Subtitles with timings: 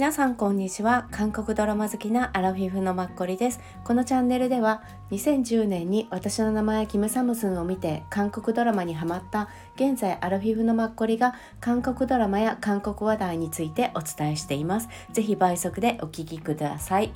[0.00, 1.08] 皆さんこんにちは。
[1.10, 3.60] 韓国ドラマ好きなアラフィフのマッコリです。
[3.84, 14.88] このチャンネルでは2010年に私の名前キムサムスンを見て韓国ドラマにハマった現在アラフィフのマッコリが韓国ドラマや韓国話題についてお伝えしています。
[15.12, 17.12] ぜひ倍速でお聞きください。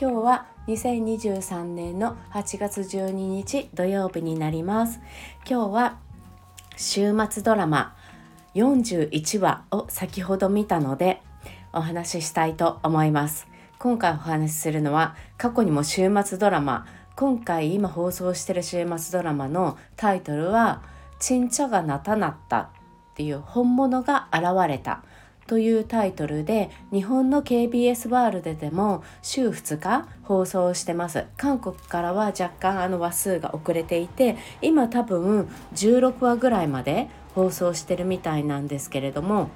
[0.00, 5.00] 今日は2023年の8月12日土曜日になります。
[5.44, 5.98] 今日は
[6.76, 7.96] 週末ドラマ
[8.54, 11.20] 41話を先ほど見たので
[11.72, 13.46] お話ししたいと思います。
[13.78, 20.82] 今回お話しするのは過去にも週末ドラマ今回今放送してる週末ドラマのタイトルは
[21.20, 22.68] 「ちんちゃがなたなった」っ
[23.14, 25.02] ていう本物が現れた
[25.48, 31.24] というタイトルで日本の KBS ワールドでも週2日放送してます。
[31.36, 39.48] 韓国からは若干あの話数が遅れていて今多分16話ぐらいまで放送してるみたいなんですけれども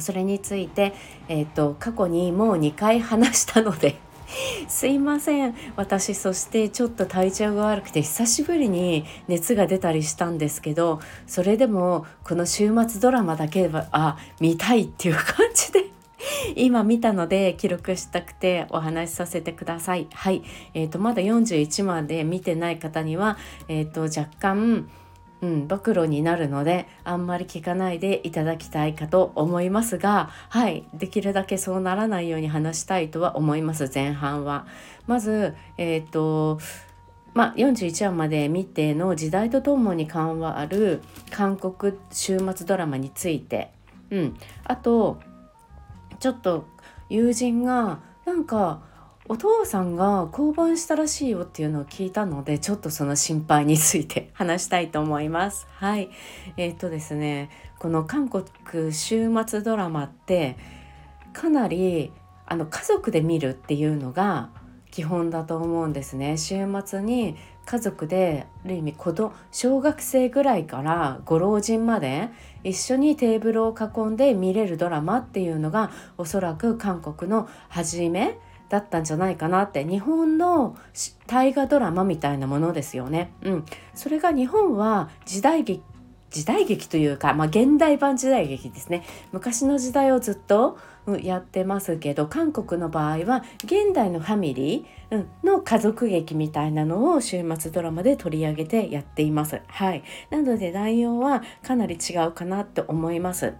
[0.00, 0.94] それについて、
[1.28, 3.96] えーと、過去にもう2回話したので
[4.68, 15.86] すいません私そしてちょっと体調が悪くて久しぶりに熱が出たりしたんですけどそれでもこの週末ドラマだけはあ見たいっていう感じで
[16.56, 20.08] 今見たので記録したくてお話しさせてください。
[20.12, 20.42] はい、
[20.74, 23.38] えーと、まだ41まで見てない方には、
[23.68, 24.88] えーと若干
[25.40, 34.66] うん、暴露になるのであんまり聞かないでいただきたいかと思いますがはいできるだけそうならないように話したいとは思います前半は。
[35.06, 36.58] まずえっ、ー、と
[37.34, 43.70] まあ、41話まで見ての時代とともに緩和ある韓国週末ドラマについて、
[44.10, 45.20] うん、あと
[46.18, 46.66] ちょっと
[47.08, 48.82] 友人がなんか
[49.30, 55.66] お父さんが降板したらしいよっていうのを聞いたのでちょっとその心配について話したいと思います。
[55.70, 56.10] はい
[56.56, 58.44] えー、っとですねこの韓国
[58.92, 60.56] 週末ドラマって
[61.34, 62.10] かなり
[62.46, 64.48] あの家族で見るっていうのが
[64.90, 67.36] 基本だと思うんですね週末に
[67.66, 72.30] 家族である意味子供小学生ぐらいからご老人まで
[72.64, 80.76] 一緒にテーブルを囲んで見れるドラマっていうのがおそらく韓国の初めだったんじゃないかなって日本の
[81.26, 83.32] 大河ドラマみたいなものですよね。
[83.42, 83.64] うん、
[83.94, 85.82] それが日本は時代劇
[86.30, 89.02] 時代劇というか、まあ、現代版時代劇ですね
[89.32, 90.78] 昔の時代をずっと
[91.22, 99.62] やってますけど韓国の場合は現代のファミリーの家族劇みたいなのを週末ドラマで取り上げてやっています。
[99.68, 103.54] はい、なので内容はかなり違うかなって思います。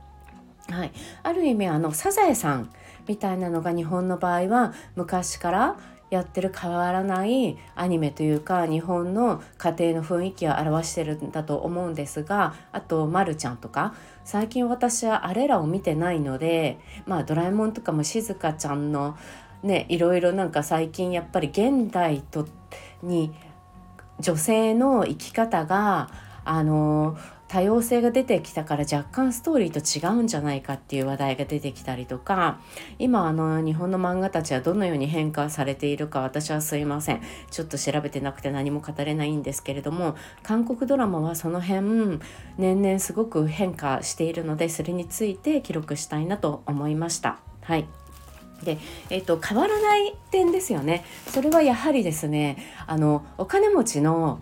[0.70, 0.92] はい、
[1.22, 2.70] ある意味あのサザエさん
[3.08, 5.76] みたいなのが日本の場合は昔から
[6.10, 19.16] やってる変わらないアニメというか日本の家庭の雰囲気を表してるんだと思うんですがあと「まるちゃん」とか最近私はあれらを見てないのでまあ「ドラえもん」とかもしずかちゃんの
[19.62, 22.46] ねいろいろなんか最近やっぱり現代と
[23.02, 23.34] に
[24.18, 26.08] 女性の生き方が
[26.44, 27.16] あの
[27.48, 32.60] 多様性が出てきたから若干ストーリーと違うんじゃないかっていう話題が出てきたりとか
[32.98, 37.22] 今あの日本の漫画たちはどのように変化されているか私はすいません。
[37.50, 42.20] ちょっと調べてなくて何も語れないんですけれども韓国ドラマはその辺
[42.58, 47.38] 年々すごく変化しているのでそれについて記録したいなと思いました。
[47.62, 47.86] はい。
[48.62, 51.04] で、えーと、変わらない点ですよね。
[51.28, 54.40] それはやはりですねあのお金持ちの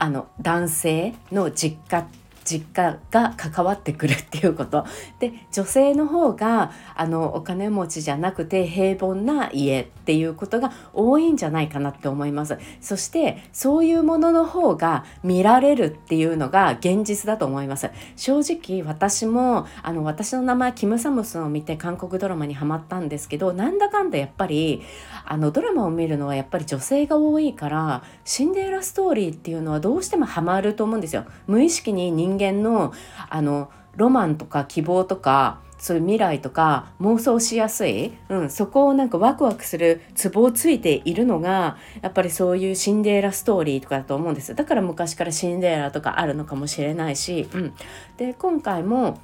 [0.00, 2.06] あの男性の実家
[2.48, 4.86] 実家が関わってくるっていうこと。
[5.18, 12.58] で女性の方があのお金持ちじゃなくて平凡な家っていうことが多いんじゃないかなって思います。
[12.80, 17.90] そしてそういうものの方が見られるっていうのが現実だと思います。
[18.16, 24.82] 正直私もあの私の名前キム・サムスンを見て韓国ドラマにハマったんですけどなんだかんだやっぱり
[25.24, 31.24] あのドラマを見るのはやっぱり女性が多いからシンデレラストーリーっていうのはどうしてもハマると思うんですよ。
[31.46, 32.92] 無意識に人間の
[33.28, 47.74] あのロマンとか希望とかそういう未来とか妄想しやすい、うん、そこをなんかワクワクするツボをついているのがやっぱりそういうシンデレラストーリーとかだと思うんですだから昔からシンデレラとかあるのかもしれないし、うん、
[48.16, 49.20] で今回も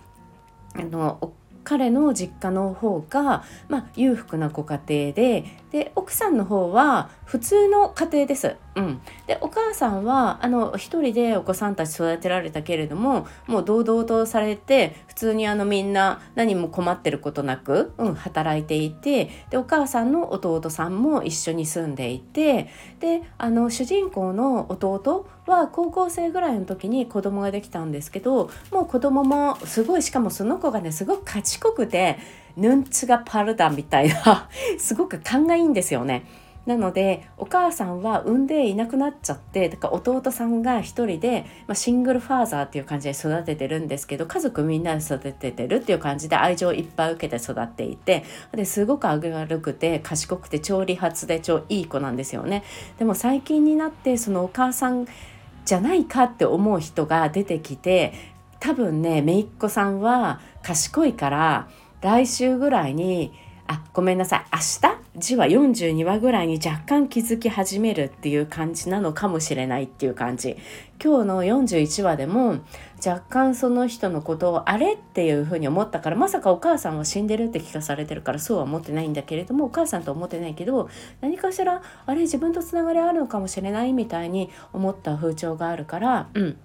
[0.75, 1.33] あの
[1.65, 8.57] 彼の実家の方が、まあ、裕福なご家庭でで奥さんの方は普通の家庭です。
[8.77, 22.69] うん、でお母さんはあの一人でお子さんたち育てられたけれどももう堂々とされて普通にあのみんな何も困ってることなく、うん、働いていてでお母さんの弟さんも一緒に住んでいて
[23.01, 32.19] であの主人公の弟は高校生ぐらいの時に子供ができたんですけどもう子供もすごいしかもその子がねすごく賢くて
[32.57, 34.49] ヌンツがパルダみたいな
[34.79, 36.25] すごく勘がいいんですよね。
[36.67, 52.65] なのでお母さんは産んでいなくなっちゃってだから弟さんが一人で、まあ、シングルファーザーっていう感じで育ててるんですけど家族みんなで育ててるっていう感じで愛情をいっぱい受けて育っていてですごく明るくて賢くて超理髪で超いい子なんですよね。
[52.99, 55.07] でも最近になってそのお母さん
[55.65, 58.13] じゃないかって思う人が出てきて
[58.61, 61.69] 多分ね姪っ子さんは賢いから
[62.01, 63.33] 来週ぐらいに
[63.67, 64.59] あごめんなさい明
[64.91, 70.57] 日字は42話ぐらいに若干気づき始めるっていう感じなのかもしれないっていう感じ。
[71.03, 72.59] 今日の41話でも
[73.05, 80.89] 若干その人のことをあれっていうふうに思ったからまさかお母さんは死んでるって聞かされてるからそうは思ってないんだけれどもお母さんと思ってないけど
[81.21, 86.57] 何かしらあれ自分とつながりあるのかもしれないみたいに思った風潮があるからうん。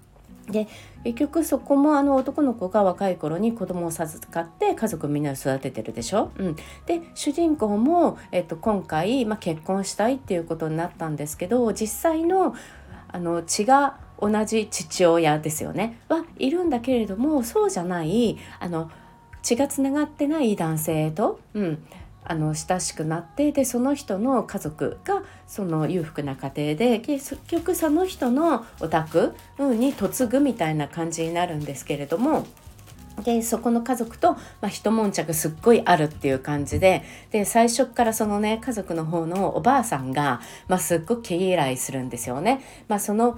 [0.51, 0.68] で
[1.04, 6.56] 結局そこもあの男の子が若い頃に子供を授かって家族みんなで育ててるでしょ、うん、
[6.86, 12.56] で主人公も、えっと、今回、まあ、結婚したいっていうことになったんですけど実際の
[13.12, 16.00] あの血が同じ父親ですよね。
[16.10, 18.92] はいるんだけれどもそうじゃないあの
[19.42, 21.84] 血がつながってない男性と、うん、
[22.29, 32.45] あの親しくなってでその人の家族がその裕福な家庭で結局その人のお宅に嫁ぐみたいな感じになるんですけれども。
[33.23, 40.39] でそこの家族と、まあ、一悶着すっごいあるっていう感じでで最初からそのね家族の方のおばあさんが、
[40.69, 42.61] まあ、すっごく毛嫌いするんですよね。
[42.87, 43.37] まあ、その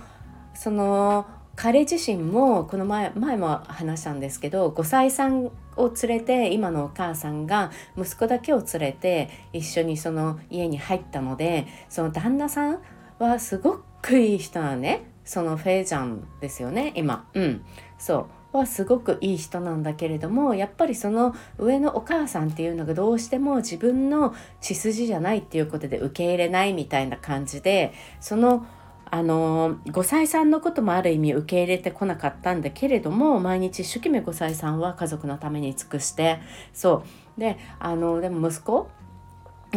[0.54, 1.26] その
[1.56, 12.80] 彼自身もこの前前も話したんですけど5歳さんを連れて今のお母さんが息子だけを連れて一緒にその家に入ったのでその旦那さん
[13.20, 15.06] はすごくいい人なのね。
[15.24, 17.28] そのフェイジャンですよね今。
[17.36, 17.64] うん。
[18.00, 18.26] そう。
[18.58, 28.66] はすごくいい人なんだけれどもやっぱりその上のお母さんっていうのがどうしても自分の血筋じゃないっていうことで受け入れないみたいな感じでその
[29.14, 36.40] あの5歳さんのこともある意味受け入れてこなかったんだけれども毎日一生懸命5歳さんは家族のために尽くして
[36.74, 37.04] そ
[37.38, 37.40] う。
[37.40, 38.90] であのでも息子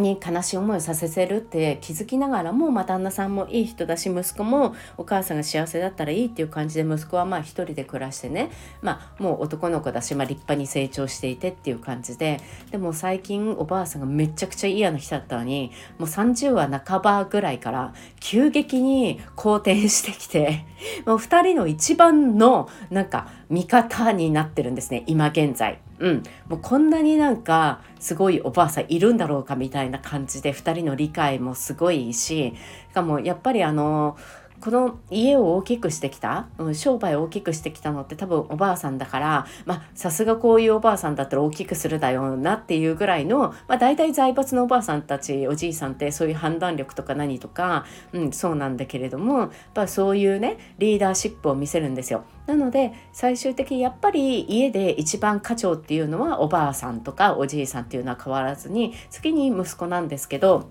[0.01, 8.51] に悲しい思いをさせてるって気づきながらも、まあ、旦那さんもいい人だし息子もお母さんが幸せだったらいいっていう感じで息子はまあ一人で暮らしてね、
[8.83, 20.65] まあ、もう男の子だし、まあ、立派に成長していてっていう感じででも最近おばあさんがめちゃくちゃ嫌な人だったのにもう30話半ばぐらいから急激に好転してきて
[21.07, 25.79] もう2人の一番のなんか味方になってるんですね今現在。
[25.99, 32.55] うん、もうこんなになんかすごいおばあさんいるんだろうかみたいな感じで2人の理解もすごいしし
[32.93, 34.17] かもやっぱりあの
[34.61, 52.25] この家を大きくしてきた、うん、商売を大きくしてきたのって多分おばあさんだからまあさすがこういうおばあさんだったら大きくするだよなっていうぐらいの、まあ、大体財閥のおばあさんたちおじいさんってそういう判断力とか何とか、うん、そうなんだけれどもやっぱそういうねリーダーシップを見せるんですよ。
[52.47, 60.71] なので最終的にやっぱり家で一番課長っていうのはおばあさんとかおじいさんっていうのは変わらずに次に息子なんですけど。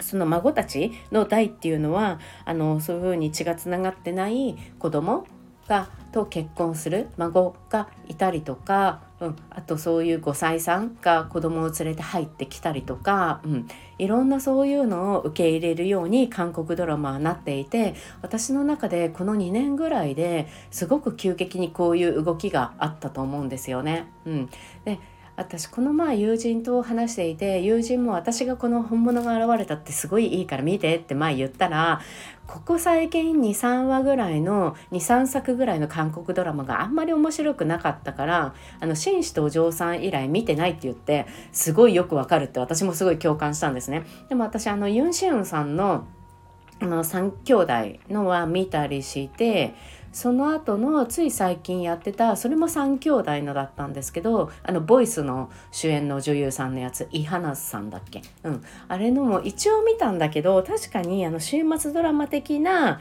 [0.00, 5.26] その孫たちの代っていうのはあのそういうふうに血がつながってない子供
[5.68, 24.06] がと結婚する孫がいたりとか、うん、あとそういう5歳さんが子供を連れて入ってきたりとか、うん、いろんなそういうのを受け入れるように韓国ドラマはなっていて私の中でこの2年ぐらいですごく急激にこういう動きがあったと思うんですよね。
[24.24, 24.48] うん、
[24.84, 24.98] で
[25.38, 32.00] 私この前友人と話していて友人も私がこの本物が現れたってすごいいいから見てって前言ったら
[32.48, 44.06] ここ最近23話ぐらいの23作ぐらいの韓国ドラマがあんまり面白くなかったからあの紳士とお嬢さん以来見てないって言ってすごいよくわかるって私もすごい共感したんですね。
[44.28, 46.08] でも私あのユン・シウンさんの
[46.80, 47.72] あの3兄弟
[48.08, 49.74] のは見たりして
[50.12, 63.00] その後のつい最近やってたそれも3兄弟のだったんですけどあのボイスの主演の女優さんのやつイハナスさんだっけ、うん、あれのも一応見たんだけど確かにあの週末ドラマ的な、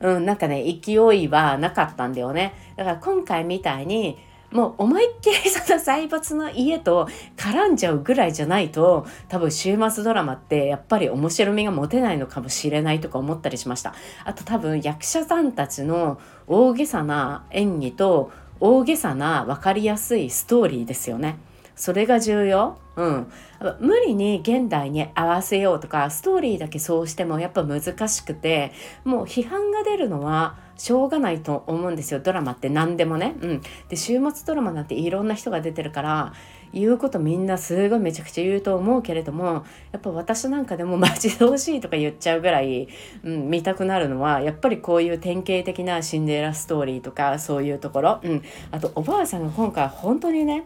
[0.00, 2.54] うん、なんかね勢いはなかったんだよね。
[2.76, 4.18] だから今回みたいに
[4.50, 13.94] もう思いっきりその財閥の家と絡んじゃうぐらいじゃないと多分週末ドラマってやっぱり面白みが持てないのかもしれないとか思ったりしました。
[14.24, 21.38] あと多分役者さんたちの大げさな演技と大げさな分かりやすいストーリーですよね。
[21.76, 22.78] それが重要。
[22.96, 23.30] うん、
[23.78, 28.72] 無理に現代に合わせようとかストーリーだけそうしてもやっぱ難しくて
[29.04, 32.20] もう批判が出るのはしょうがないと思うんですよ。
[32.20, 33.34] ドラマって何でもね。
[33.42, 36.32] うん、で週末ドラマなんていろんな人が出てるから
[36.72, 42.88] 言うことみんなすごいめちゃくちゃ言うと思うけれどもやっぱ私なんかでも 待ち遠しいとか言っちゃうぐらい、
[43.24, 50.64] うん、見たくなるのはやっぱりこういう典型的なシンデレラストーリーとかそういうところ、うん、あとおばあさんが今回本当にね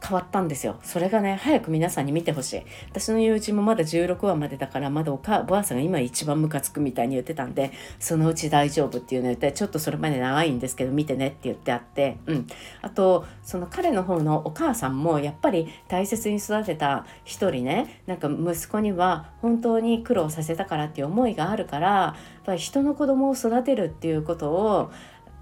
[0.00, 0.78] 変わったんですよ。
[0.82, 2.62] それがね早く皆さんに見てほしい。
[2.90, 12.46] 私の友人もまだ16話までだからまだお母ばあさんが今一番ムカつくみたいに言ってたんでそのうち大丈夫っていうのを言ってちょっとそれまで長いんですけど見てねって言ってあってうん。
[12.82, 24.90] あとその彼の方のお母さんもやっぱり大切に育てた一人ねなんか息子には本当に苦労させたからっていう思いがあるからやっぱり人の子供を育てるっていうことを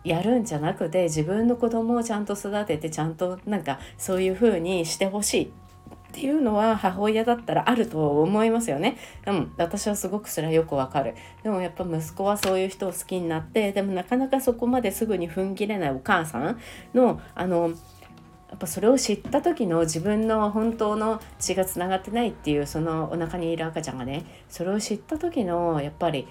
[0.06, 5.48] やるんじゃなくて自分の子供をちゃんと育ててちゃんとなんかそういう風にしてほしいっ
[6.12, 8.96] ていうのは母親だったらあると思いますよね。
[9.26, 11.14] うん、私はすごくそれはよくわかる。
[11.42, 16.58] でもやっぱ息子はそういう人を好きになってでもなかなかそこまですぐに踏ん切れないお母さん
[16.94, 17.72] のあの
[18.48, 26.28] やっぱそれを知った時の自分の本当の血がつながってないっていうそのお腹にいる赤ちゃんがねそれを知った時のやっぱり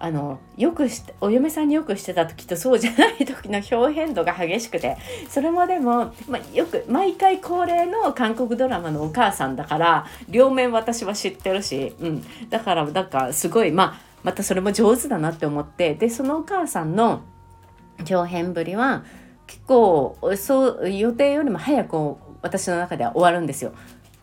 [0.00, 4.96] あのよくしお嫁さんによくしてた時とそうじゃない時の表変動が激しくて
[5.28, 17.22] それもでも、ま、よく毎回恒例の韓国ドラマのお母さんだから両面私は知ってるし、うん、だからなんかすごい、まあ、またそれも上手だなって思ってでそのお母さんの
[18.08, 19.04] 表変ぶりは
[19.48, 23.72] 結構そう予定よりも早く私の中では終わるんですよ。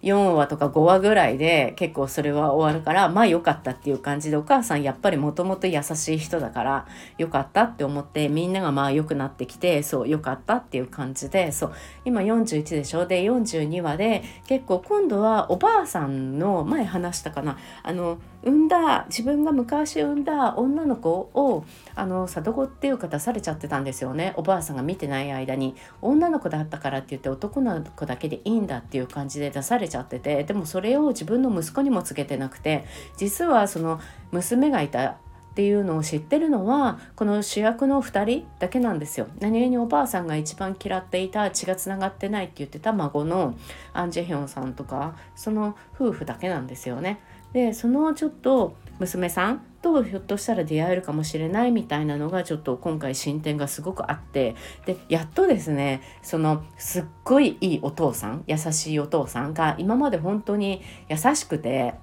[0.06, 6.86] 4話とか5話ぐらいで結構それは終わるからまあ良かったっていう感じでお母さんやっぱりもともと優しい人だから
[7.18, 11.74] 良かったって思ってみんながまあ良くなってきてそう良かったっていう感じでそう
[12.06, 13.06] 今41でしょ？
[13.08, 17.58] で42話で結構今度はおばあさんの前話したかな？
[17.82, 32.86] あの産んだ自分が昔産んだ女の子をあの里子っていうか出されちゃってたんですよねおばあさんが見てない間に女の子だったからって言って男の子だけでいいんだっていう感じで出されちゃっててでもそれを自分の息子にも告げてなくて
[33.18, 34.00] 実はその
[34.32, 35.18] 娘がいた
[35.56, 39.28] っていうのを知ってるのはこの主役の2人だけなんですよ。
[39.40, 43.56] 何気におばあさんが一番嫌っていた血がつながってないって言ってた孫の
[43.94, 47.22] アン・ジェヒョンさんとかその夫婦だけなんですよね。
[47.54, 61.94] でそのちょっと娘さんとひょっとしたら出会えるかもしれないみたいなのがちょっと今回進展がすごくあってでやっとですねそのすっごいいいお父さん優しいお父さんが今まで本当に優しくて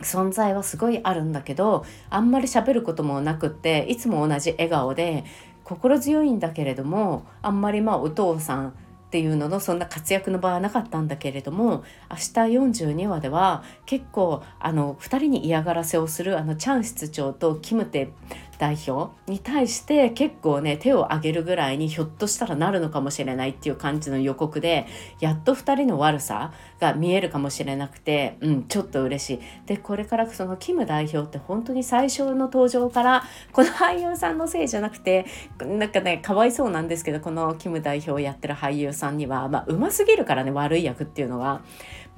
[0.00, 5.24] 存在はすごいあるんだけどあんまり喋ることもなくっていつも同じ笑顔で
[5.64, 8.74] 心強いんだけれどもあんまりまあお父さん
[9.08, 18.10] っていうののそんな活躍の場はなかったんだけれども明日42話では結構あの2人に嫌がらせをするあのチャン室長とキムテ
[18.58, 24.86] 代表に対して結構ね手を挙げるぐらいにひょっとしたらなるのかもしれないっていう感じの予告で
[25.20, 29.40] やっと2人の悪さが見えるかもしれなくて、うん、ちょっと嬉しい。
[29.66, 35.26] でこれからそのキム代表って本当に最初の登場からこの俳優さんのせいじゃなくて
[35.60, 41.62] なんかねかわいそうなんですけどこのキム代表をやってる俳優さんには、まあ、うますぎるからね悪い役っていうのは。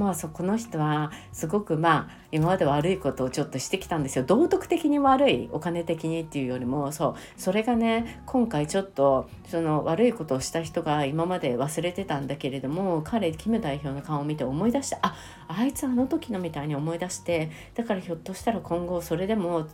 [0.01, 4.25] まあそこの人はすごくまあ今まで悪いことをちょっとしてきたんですよ。
[4.25, 15.15] 道徳的に悪いお金的にっていうよりもそうそれがね今回ちょっとその悪いことをした人が今まで忘れてたんだけれども彼キム代表の顔を見て思い出してあ
[15.49, 19.67] あいつあの時のみたいに思い出してだからひょっとしたら今後それでも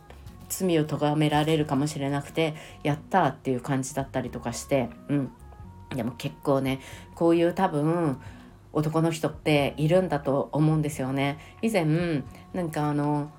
[0.49, 2.53] 罪を咎められるかもしれなくて
[2.83, 5.31] やったっていう感じだったりとかしてうん。
[5.95, 6.81] でも結構ね
[7.15, 8.19] こういう多分
[8.73, 11.39] 男の人っているんだと思うんですよね。
[11.61, 11.85] 以前
[12.53, 13.31] なんかあの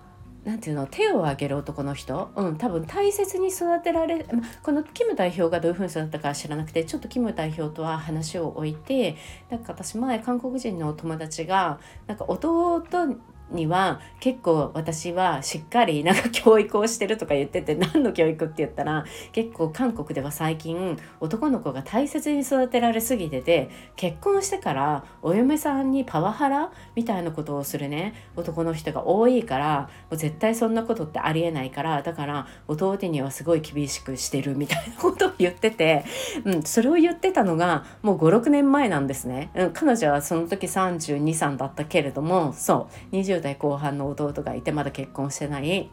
[0.44, 4.24] なんていうの手を挙げる男の人、うん、多分大切に育てられ、
[4.62, 9.16] このキム代表がどういうふうに育ったか知らなくてちょっとキム代表とは話を置いて
[9.50, 12.82] なんか私前韓国人の友達がなんか弟
[13.50, 28.14] には結構私はしっかりなんか教育をしてるとか言ってて何の教育って言ったら結構韓国では最近男の子が大切に育てられすぎてて結婚してからお嫁さんにパワハラみたいなことをするね。
[28.36, 36.04] 男の人が多いからもう絶対そんなことってありえないからだから弟にはすごい厳しくしてるみたいなことを言ってて、
[36.44, 45.90] うん、それを言ってたのがもう56年前なんですね、うん、彼女はその時323だったけれどもそう20代後半の弟がいてまだ結婚してない。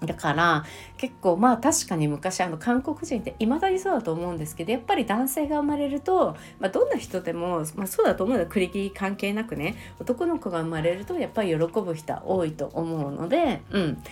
[0.00, 0.64] だから
[0.96, 8.44] 結構まあ確かに昔あの韓国人っていまだにそうだと思うんですけどやっぱり男性が生まれると、まあ、どんな人でも、まあ、そうだと思うの。
[8.44, 9.74] は栗木関係なくね。
[9.98, 14.02] 男の子が生まれるとやっぱり喜ぶ人は多いと思うのでうん。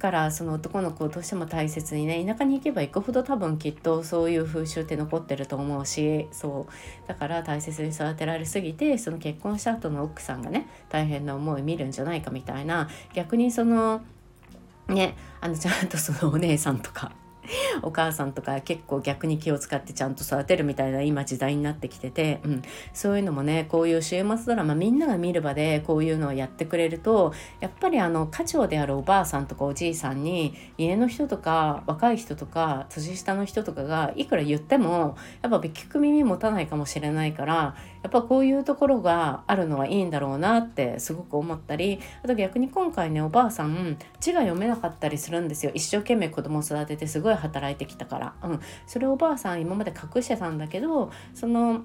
[0.00, 7.08] からその男の子をどうしても大切にね田舎に行けば行くほど多分きっとそういう風習って残ってると思うしそう。
[7.08, 12.88] だから大切に育てられすぎてその結婚した後の奥さんがね大変な思い見るんじゃないかみたいな。
[13.14, 14.02] 逆にその
[14.88, 17.12] ねあのちゃんとそのお姉さんとか
[17.82, 45.72] お母さんとか結構逆に気を使ってちゃんと育てるみたいな今時代になってきてて、うん、そういうのもねこういう週末ドラマみんなが見る場でこういうのをやってくれるとやっぱりあの家長であるおばあさんとかおじいさんに家の人とか若い人とか年下の人とかがいくら言ってもやっぱ聞く耳持たないかもしれないからやっぱこういうところがあるのはいいんだろうなってすごく思ったりあと逆に今回ねおばあさん字が読めなかったりするんですよ。
[45.74, 51.82] 一生懸命子供を育ててすごい働いてきたから、うん、それおばあさん今まで隠してたんだけどその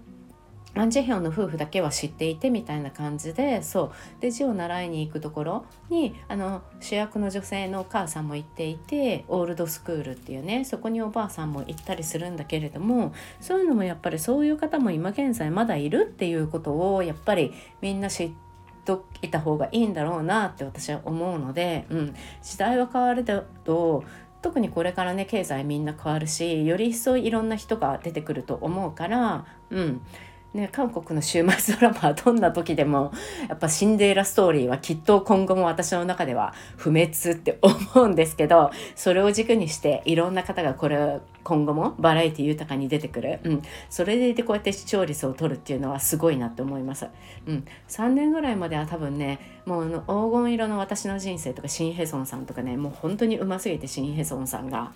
[0.77, 4.21] アン・ジェヒョンの夫婦だけは知っていてみたいな感じでそう。
[4.21, 18.45] で字を習いに行くところにあの主役の女性のお母さんも行っていてオールドスクールっていうねそこにおばあさんも行ったりするんだけれどもそういうのもやっぱりそういう方も今現在まだいるっていうことをやっぱりみんな知って
[18.85, 23.25] といた方がいいんだろうなって私は思うので、うん、時代は変わる
[23.63, 24.03] と
[24.45, 30.01] 特にこれからね経済みんな変わるしより一層いろんな人が出てくると思うからうん。
[30.55, 33.11] ね、韓国の週末ドラマはどんな時でも
[33.49, 47.07] やっぱシンデレラストーリーはきっと今後も私の中では不滅って思うんですけどそれを軸にしていろんな方がこれ今後もバラエティ豊かに出てくる、うん、それでいてこうやって視聴率を取るっていうのはすごいなって思います、
[47.45, 54.93] うん、3年ぐらいまでは多分ねもうあの黄金色の私の人生とかシン・ヘソンさんとかねもう本当にうますぎてシン・ヘソンさんが。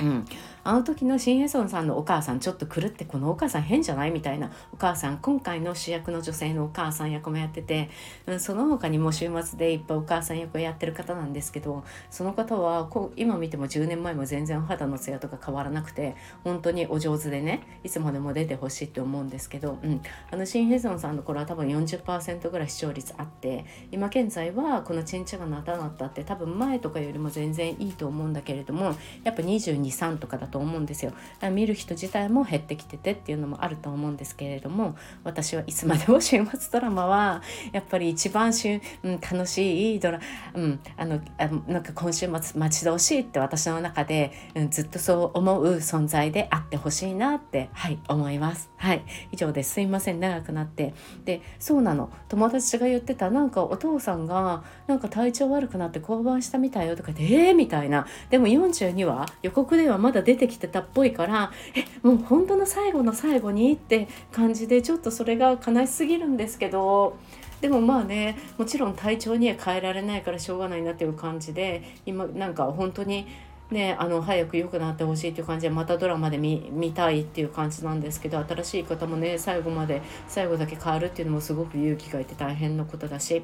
[0.00, 0.24] うん、
[0.64, 7.90] あの時のシン・ヘソンさんのお母さんちょっと狂ってこのお母さん変じゃないみたいなお母さん今回の主役の女性のお母さん役もやってて、
[8.26, 16.14] うん、その他にも週末でいっぱいお母さん役をやってる方なんですけどその方はこう今見ても10年前も全然お肌のツヤとか変わらなくて
[16.44, 20.00] 本当にお上手でねいつまでも出てほしいって思うんですけど、うん、
[20.30, 28.94] あのシン・ヘソンさんの頃は多分40%ぐらい視聴率あって今現在はこのちんちゃがなたなったって多分前とかよりも全然いいと思うんだけれども
[29.24, 31.12] やっぱ223とかだとと思うんですよ。
[31.50, 40.20] 見る人自体も減ってきててっていうのもあると思うんですけれども私はいつまでも週末ドラマはやっぱり一番週、うん、楽しいドラ、
[40.54, 48.70] うん、あのあなんか今週末待ち遠しいって私の中で、うん、ずっとそう思う存在であってほしいなってはい思います。
[48.76, 49.04] はい。
[49.30, 50.20] 以上ですすいません。
[50.20, 50.94] 長くなって。
[51.24, 52.10] でそうなの。
[52.28, 53.30] 友達が言ってた。
[53.30, 58.06] なんかお父さんがなんか体調悪くなって降板したみたいよとかでえー、みたいな。
[58.30, 67.16] でも42話予告ではまだ出てきてたっぽいからえもう本当の最後の最後にって感じでちょっとそれが悲しすぎるんですけど
[67.60, 73.26] でもまあねもちろん体調には変えられないからしょうがないなっていう感じで今なんか本当に
[73.72, 83.42] ね、あの早く良くなってほしいっていう感じでまたドラマで見見たいっていう感じなんですけど新しい方もね最後まで最後だけ変わるっていうのもすごく勇気がいて大変なことだし。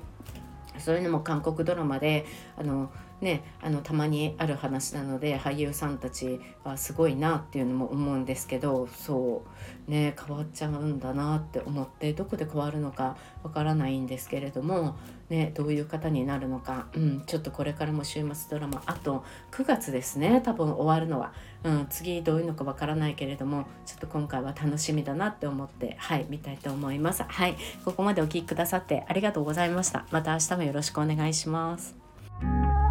[0.79, 9.43] そういうのも韓国ドラマであのね、あのたまにある話なので俳優さんたちはすごいなっていうのも思うんですけどそ
[9.89, 14.97] うね変わっちゃうんだなって思ってどこで変わるのかわからないんですけれども、
[15.31, 21.33] ね、どういう方になるのか、うん、ちょっとこれからも週末ドラマあと9月ですね多分終わるのは、
[21.65, 27.25] うん、次どういうのかわからないけれどもちょっと今回は楽しみだなって思ってはい見たいと思います。
[27.25, 30.07] はいここまでお聴きくださってありがとうございました。
[30.11, 32.88] また明日もよろしくお願いします。